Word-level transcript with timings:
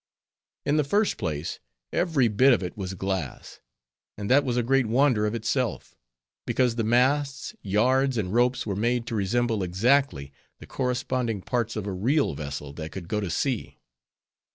In 0.65 0.77
the 0.77 0.83
first 0.83 1.17
place, 1.17 1.59
every 1.93 2.27
bit 2.27 2.53
of 2.53 2.63
it 2.63 2.75
was 2.75 2.95
glass, 2.95 3.59
and 4.17 4.31
that 4.31 4.43
was 4.43 4.57
a 4.57 4.63
great 4.63 4.87
wonder 4.87 5.27
of 5.27 5.35
itself; 5.35 5.95
because 6.47 6.73
the 6.75 6.83
masts, 6.83 7.55
yards, 7.61 8.17
and 8.17 8.33
ropes 8.33 8.65
were 8.65 8.75
made 8.75 9.05
to 9.05 9.15
resemble 9.15 9.61
exactly 9.61 10.33
the 10.57 10.65
corresponding 10.65 11.43
parts 11.43 11.75
of 11.75 11.85
a 11.85 11.91
real 11.93 12.33
vessel 12.33 12.73
that 12.73 12.91
could 12.91 13.07
go 13.07 13.19
to 13.21 13.29
sea. 13.29 13.77